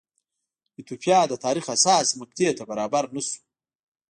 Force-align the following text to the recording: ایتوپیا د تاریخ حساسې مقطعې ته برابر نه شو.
ایتوپیا 0.77 1.19
د 1.27 1.33
تاریخ 1.45 1.65
حساسې 1.73 2.13
مقطعې 2.21 2.51
ته 2.57 2.63
برابر 2.71 3.03
نه 3.15 3.21
شو. 3.27 3.37